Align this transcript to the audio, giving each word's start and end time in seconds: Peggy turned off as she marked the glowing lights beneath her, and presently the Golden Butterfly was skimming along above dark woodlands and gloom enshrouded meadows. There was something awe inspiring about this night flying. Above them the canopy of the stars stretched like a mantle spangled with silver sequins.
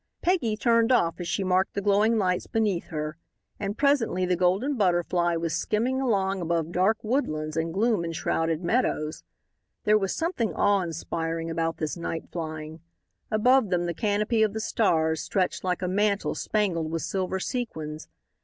Peggy 0.23 0.57
turned 0.57 0.91
off 0.91 1.19
as 1.19 1.27
she 1.27 1.43
marked 1.43 1.75
the 1.75 1.79
glowing 1.81 2.17
lights 2.17 2.47
beneath 2.47 2.85
her, 2.87 3.17
and 3.59 3.77
presently 3.77 4.25
the 4.25 4.35
Golden 4.35 4.75
Butterfly 4.75 5.35
was 5.35 5.55
skimming 5.55 6.01
along 6.01 6.41
above 6.41 6.71
dark 6.71 6.97
woodlands 7.03 7.55
and 7.55 7.71
gloom 7.71 8.03
enshrouded 8.03 8.63
meadows. 8.63 9.23
There 9.83 9.99
was 9.99 10.15
something 10.15 10.55
awe 10.55 10.81
inspiring 10.81 11.51
about 11.51 11.77
this 11.77 11.97
night 11.97 12.27
flying. 12.31 12.79
Above 13.29 13.69
them 13.69 13.85
the 13.85 13.93
canopy 13.93 14.41
of 14.41 14.53
the 14.53 14.59
stars 14.59 15.21
stretched 15.21 15.63
like 15.63 15.83
a 15.83 15.87
mantle 15.87 16.33
spangled 16.33 16.89
with 16.89 17.03
silver 17.03 17.39
sequins. 17.39 18.07